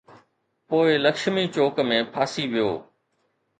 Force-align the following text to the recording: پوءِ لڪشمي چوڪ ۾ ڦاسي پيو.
پوءِ 0.67 0.87
لڪشمي 1.05 1.45
چوڪ 1.55 1.75
۾ 1.89 1.97
ڦاسي 2.13 2.43
پيو. 2.51 2.69